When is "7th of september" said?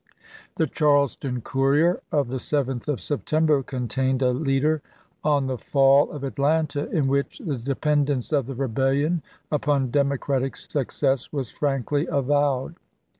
2.39-3.61